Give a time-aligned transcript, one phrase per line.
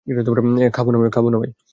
[1.11, 1.37] খাব না
[1.37, 1.51] ভাই।